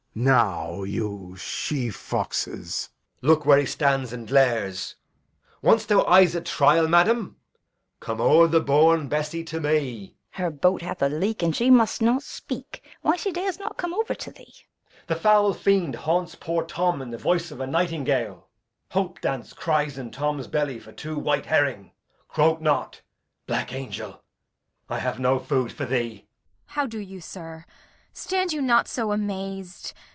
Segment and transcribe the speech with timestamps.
[0.13, 2.89] Now, you she foxes!
[3.23, 3.27] Edg.
[3.29, 4.95] Look, where he stands and glares!
[5.61, 7.37] Want'st thou eyes at trial, madam?
[8.01, 10.17] Come o'er the bourn, Bessy, to me.
[10.33, 10.43] Fool.
[10.43, 13.93] Her boat hath a leak, And she must not speak Why she dares not come
[13.93, 14.51] over to thee.
[14.53, 15.07] Edg.
[15.07, 18.49] The foul fiend haunts poor Tom in the voice of a nightingale.
[18.91, 21.91] Hoppedance cries in Tom's belly for two white herring.
[22.27, 22.99] Croak not,
[23.47, 24.21] black angel;
[24.89, 26.09] I have no food for thee.
[26.15, 26.25] Kent.
[26.65, 27.63] How do you, sir?
[28.13, 29.93] Stand you not so amaz'd.